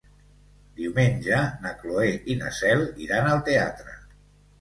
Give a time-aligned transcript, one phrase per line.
[0.77, 3.95] Diumenge na Cloè i na Cel iran al teatre.